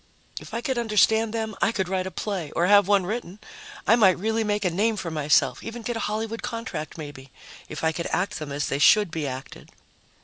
If 0.39 0.55
I 0.55 0.61
could 0.61 0.79
understand 0.79 1.31
them, 1.31 1.53
I 1.61 1.71
could 1.71 1.87
write 1.87 2.07
a 2.07 2.09
play 2.09 2.49
or 2.55 2.65
have 2.65 2.87
one 2.87 3.05
written; 3.05 3.37
I 3.85 3.95
might 3.95 4.17
really 4.17 4.43
make 4.43 4.65
a 4.65 4.71
name 4.71 4.95
for 4.97 5.11
myself, 5.11 5.63
even 5.63 5.83
get 5.83 5.95
a 5.95 5.99
Hollywood 6.09 6.41
contract, 6.41 6.97
maybe, 6.97 7.29
if 7.69 7.83
I 7.83 7.91
could 7.91 8.07
act 8.09 8.39
them 8.39 8.51
as 8.51 8.65
they 8.65 8.79
should 8.79 9.11
be 9.11 9.27
acted. 9.27 9.69